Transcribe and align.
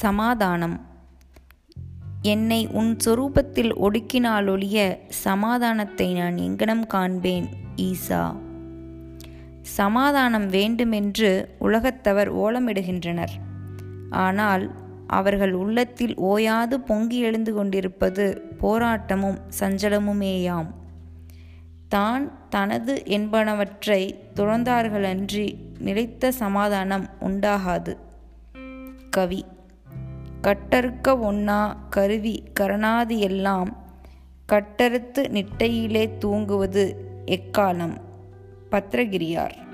சமாதானம். 0.00 0.80
என்னை 2.22 2.66
உன் 2.66 2.96
சொரூபத்தில் 3.04 3.72
ஒடுக்கினாலொழிய 3.76 4.98
சமாதானத்தை 5.08 6.12
நான் 6.12 6.36
எங்கனம் 6.36 6.86
காண்பேன் 6.86 7.48
ஈசா? 7.76 8.36
சமாதானம் 9.62 10.46
வேண்டுமென்று 10.48 11.30
உலகத்தவர் 11.60 12.30
ஓலமிடுகின்றனர். 12.44 13.34
ஆனால் 14.10 14.64
அவர்கள் 15.06 15.52
உள்ளத்தில் 15.52 16.14
ஓயாது 16.16 16.80
பொங்கி 16.80 17.18
எழுந்து 17.18 17.54
கொண்டிருப்பது 17.54 18.24
போராட்டமும் 18.62 19.38
சஞ்சலமுமேயாம். 19.60 20.70
தான் 21.88 22.24
தனது 22.48 23.02
என்பனவற்றை 23.06 24.02
துறந்தார்களன்றி 24.36 25.46
நிலைத்த 25.78 26.32
சமாதானம் 26.32 27.08
உண்டாகாது. 27.20 27.94
கவி 29.10 29.44
கட்டறுக்க 30.48 31.08
ஒன்னா 31.08 31.76
கருவி 31.90 32.42
கரணாதி 32.54 33.20
எல்லாம் 33.20 33.76
கட்டறுத்து 34.52 35.28
நிட்டையிலே 35.28 36.18
தூங்குவது 36.18 36.84
எக்காலம்? 37.26 37.96
பத்ரகிரியார். 38.70 39.67